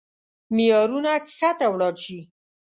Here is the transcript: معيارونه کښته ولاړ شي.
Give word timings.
معيارونه 0.55 1.13
کښته 1.25 1.65
ولاړ 1.71 1.95
شي. 2.03 2.19